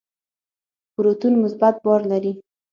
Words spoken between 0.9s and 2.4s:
پروتون مثبت بار لري.